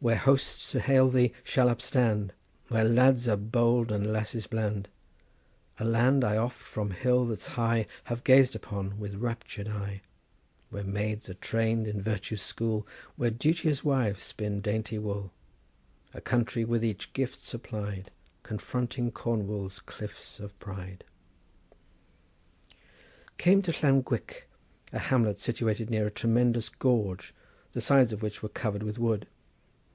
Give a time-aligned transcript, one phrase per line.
[0.00, 2.32] Where hosts to hail thee shall upstand,
[2.68, 4.90] Where lads are bold and lasses bland,
[5.80, 10.02] A land I oft from hill that's high Have gazed upon with raptur'd eye;
[10.68, 12.86] Where maids are trained in virtue's school,
[13.16, 15.32] Where duteous wives spin dainty wool;
[16.12, 18.10] A country with each gift supplied,
[18.42, 21.04] Confronting Cornwall's cliffs of pride."
[23.38, 24.50] Came to Llanguick,
[24.92, 27.32] a hamlet situated near a tremendous gorge,
[27.72, 29.28] the sides of which were covered with wood.